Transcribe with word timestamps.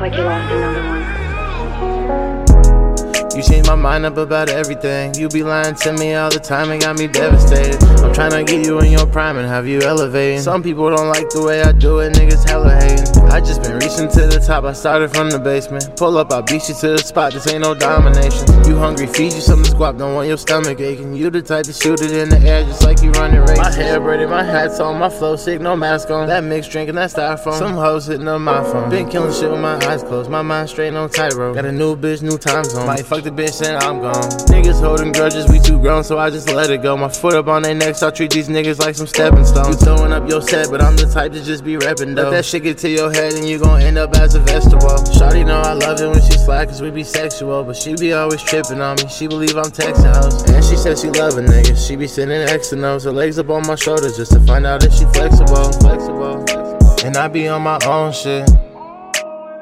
like 0.00 0.16
you 0.16 0.22
lost 0.22 0.50
another 0.50 0.82
one. 0.82 2.19
You 3.36 3.42
changed 3.42 3.68
my 3.68 3.76
mind 3.76 4.04
up 4.04 4.16
about 4.16 4.48
everything. 4.48 5.14
You 5.14 5.28
be 5.28 5.42
lying 5.42 5.76
to 5.76 5.92
me 5.92 6.14
all 6.14 6.30
the 6.30 6.40
time 6.40 6.70
and 6.70 6.82
got 6.82 6.98
me 6.98 7.06
devastated. 7.06 7.82
I'm 8.02 8.12
trying 8.12 8.32
to 8.32 8.42
get 8.42 8.66
you 8.66 8.80
in 8.80 8.90
your 8.90 9.06
prime 9.06 9.38
and 9.38 9.46
have 9.46 9.68
you 9.68 9.80
elevating. 9.82 10.40
Some 10.40 10.62
people 10.62 10.90
don't 10.90 11.08
like 11.08 11.30
the 11.30 11.42
way 11.42 11.62
I 11.62 11.70
do 11.72 12.00
it, 12.00 12.14
niggas 12.14 12.48
hella 12.48 12.74
hating. 12.74 13.30
I 13.30 13.40
just 13.40 13.62
been 13.62 13.74
reaching 13.74 14.08
to 14.08 14.26
the 14.26 14.42
top, 14.44 14.64
I 14.64 14.72
started 14.72 15.14
from 15.14 15.30
the 15.30 15.38
basement. 15.38 15.96
Pull 15.96 16.18
up, 16.18 16.32
I 16.32 16.40
beat 16.40 16.68
you 16.68 16.74
to 16.74 16.88
the 16.88 16.98
spot, 16.98 17.32
this 17.32 17.46
ain't 17.46 17.62
no 17.62 17.74
domination. 17.74 18.48
You 18.64 18.76
hungry, 18.76 19.06
feed 19.06 19.32
you 19.32 19.40
something 19.40 19.70
squat, 19.70 19.96
don't 19.96 20.14
want 20.14 20.26
your 20.26 20.36
stomach 20.36 20.80
aching. 20.80 21.14
You 21.14 21.30
the 21.30 21.40
type 21.40 21.64
to 21.66 21.72
shoot 21.72 22.02
it 22.02 22.10
in 22.10 22.28
the 22.28 22.38
air 22.38 22.64
just 22.64 22.82
like 22.82 23.00
you 23.02 23.12
running 23.12 23.40
race. 23.40 23.56
My 23.56 23.70
hair 23.70 24.00
braided, 24.00 24.28
my 24.28 24.42
hat's 24.42 24.80
on, 24.80 24.98
my 24.98 25.08
flow 25.08 25.36
sick, 25.36 25.60
no 25.60 25.76
mask 25.76 26.10
on. 26.10 26.26
That 26.26 26.42
mixed 26.42 26.72
drinking, 26.72 26.96
that 26.96 27.10
styrofoam. 27.10 27.58
Some 27.58 27.74
hoes 27.74 28.06
hitting 28.06 28.26
up 28.26 28.40
my 28.40 28.64
phone. 28.64 28.90
Been 28.90 29.08
killing 29.08 29.32
shit 29.32 29.50
with 29.50 29.60
my 29.60 29.76
eyes 29.86 30.02
closed, 30.02 30.28
my 30.28 30.42
mind 30.42 30.68
straight 30.68 30.92
on 30.94 31.08
tightrope. 31.08 31.54
Got 31.54 31.66
a 31.66 31.72
new 31.72 31.94
bitch, 31.94 32.22
new 32.22 32.36
time 32.36 32.64
zone. 32.64 32.88
Might 32.88 33.06
fuck 33.06 33.19
the 33.24 33.30
bitch 33.30 33.66
and 33.66 33.76
I'm 33.82 34.00
gone. 34.00 34.30
Niggas 34.48 34.80
holding 34.80 35.12
grudges, 35.12 35.48
we 35.50 35.58
too 35.58 35.78
grown, 35.78 36.04
so 36.04 36.18
I 36.18 36.30
just 36.30 36.50
let 36.52 36.70
it 36.70 36.82
go. 36.82 36.96
My 36.96 37.08
foot 37.08 37.34
up 37.34 37.48
on 37.48 37.62
their 37.62 37.74
necks, 37.74 38.02
I 38.02 38.10
treat 38.10 38.30
these 38.30 38.48
niggas 38.48 38.78
like 38.78 38.94
some 38.94 39.06
stepping 39.06 39.44
stones. 39.44 39.80
You 39.80 39.86
throwing 39.86 40.12
up 40.12 40.28
your 40.28 40.42
set, 40.42 40.70
but 40.70 40.82
I'm 40.82 40.96
the 40.96 41.06
type 41.06 41.32
to 41.32 41.42
just 41.42 41.64
be 41.64 41.74
reppin' 41.74 42.14
though. 42.14 42.24
Let 42.24 42.30
that 42.30 42.44
shit 42.44 42.62
get 42.62 42.78
to 42.78 42.88
your 42.88 43.12
head 43.12 43.34
and 43.34 43.48
you 43.48 43.58
gon' 43.58 43.80
end 43.82 43.98
up 43.98 44.14
as 44.16 44.34
a 44.34 44.40
vegetable. 44.40 45.00
Shawty 45.16 45.46
know 45.46 45.60
I 45.60 45.74
love 45.74 46.00
it 46.00 46.08
when 46.08 46.22
she 46.22 46.38
slack, 46.38 46.68
cause 46.68 46.80
we 46.80 46.90
be 46.90 47.04
sexual. 47.04 47.64
But 47.64 47.76
she 47.76 47.94
be 47.94 48.12
always 48.12 48.42
tripping 48.42 48.80
on 48.80 48.96
me, 48.96 49.08
she 49.08 49.26
believe 49.26 49.56
I'm 49.56 49.70
texting 49.70 50.14
hoes. 50.14 50.42
And 50.50 50.64
she 50.64 50.76
said 50.76 50.98
she 50.98 51.10
love 51.10 51.36
a 51.38 51.42
nigga, 51.42 51.76
she 51.76 51.96
be 51.96 52.06
sending 52.06 52.40
X 52.48 52.72
and 52.72 52.84
O's. 52.84 53.04
Her 53.04 53.12
legs 53.12 53.38
up 53.38 53.50
on 53.50 53.66
my 53.66 53.74
shoulders 53.74 54.16
just 54.16 54.32
to 54.32 54.40
find 54.40 54.66
out 54.66 54.84
if 54.84 54.92
she 54.92 55.04
flexible. 55.06 55.72
flexible. 55.80 56.46
Flexible. 56.46 57.06
And 57.06 57.16
I 57.16 57.28
be 57.28 57.48
on 57.48 57.62
my 57.62 57.78
own 57.86 58.12
shit. 58.12 58.48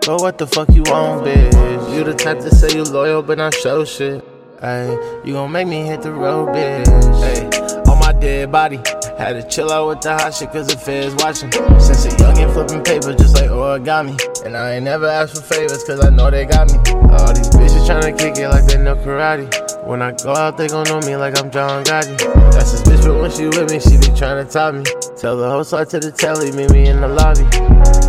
But 0.08 0.22
what 0.22 0.38
the 0.38 0.46
fuck 0.46 0.70
you 0.70 0.82
want, 0.84 1.26
bitch? 1.26 1.94
You 1.94 2.02
the 2.02 2.14
type 2.14 2.38
to 2.38 2.50
say 2.50 2.74
you 2.74 2.82
loyal, 2.82 3.22
but 3.22 3.36
not 3.36 3.52
show 3.52 3.84
shit. 3.84 4.24
Ayy, 4.62 5.26
you 5.26 5.34
gon' 5.34 5.52
make 5.52 5.68
me 5.68 5.82
hit 5.82 6.00
the 6.00 6.10
road, 6.10 6.48
bitch. 6.48 6.86
Ayy, 6.86 7.86
on 7.86 7.98
my 7.98 8.14
dead 8.18 8.50
body. 8.50 8.78
Had 9.18 9.34
to 9.34 9.46
chill 9.46 9.70
out 9.70 9.86
with 9.86 10.00
the 10.00 10.16
hot 10.16 10.32
shit 10.32 10.50
cause 10.50 10.66
the 10.66 10.78
feds 10.78 11.14
watching. 11.16 11.52
Since 11.78 12.06
a 12.06 12.08
youngin' 12.16 12.50
flipping 12.54 12.82
paper 12.84 13.12
just 13.12 13.34
like 13.34 13.50
origami. 13.50 14.16
And 14.46 14.56
I 14.56 14.76
ain't 14.76 14.86
never 14.86 15.04
asked 15.04 15.36
for 15.36 15.42
favors 15.42 15.84
cause 15.84 16.02
I 16.02 16.08
know 16.08 16.30
they 16.30 16.46
got 16.46 16.72
me. 16.72 16.78
All 17.12 17.34
these 17.34 17.50
bitches 17.50 17.84
tryna 17.84 18.16
kick 18.16 18.38
it 18.38 18.48
like 18.48 18.64
they 18.64 18.78
know 18.78 18.96
karate. 18.96 19.44
When 19.86 20.00
I 20.00 20.12
go 20.12 20.32
out, 20.32 20.56
they 20.56 20.68
gon' 20.68 20.84
know 20.84 21.00
me 21.00 21.16
like 21.16 21.38
I'm 21.38 21.50
John 21.50 21.84
Gotti. 21.84 22.16
That's 22.52 22.70
his 22.70 22.80
bitch, 22.80 23.04
but 23.04 23.20
when 23.20 23.30
she 23.30 23.44
with 23.44 23.70
me, 23.70 23.78
she 23.78 23.98
be 23.98 24.08
tryna 24.16 24.50
top 24.50 24.72
me. 24.72 24.84
Tell 25.20 25.36
the 25.36 25.50
whole 25.50 25.64
side 25.64 25.90
to 25.90 26.00
the 26.00 26.10
telly, 26.10 26.50
meet 26.52 26.70
me 26.70 26.88
in 26.88 27.02
the 27.02 27.08
lobby. 27.08 28.07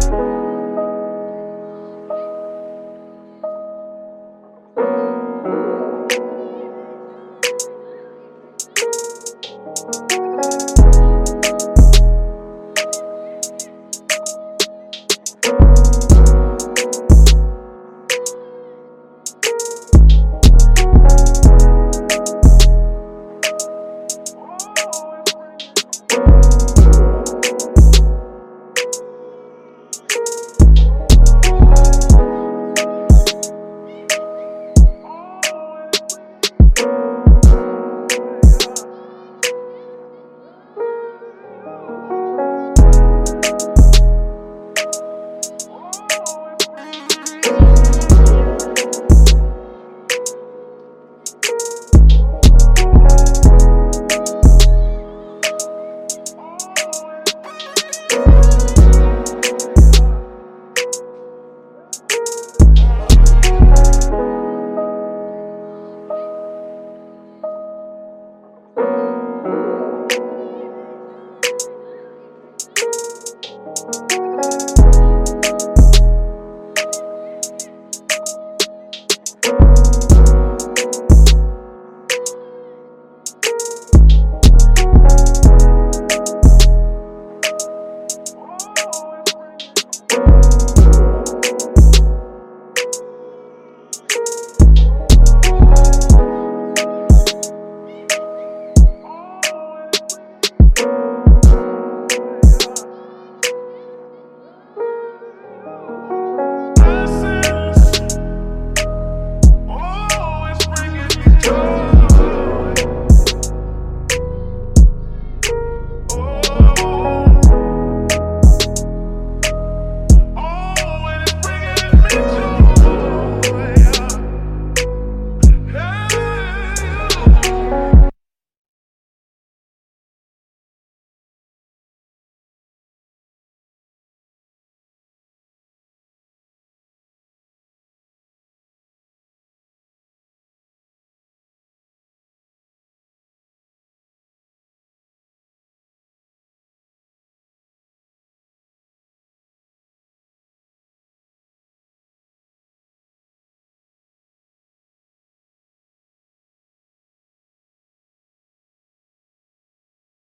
go. 111.49 111.78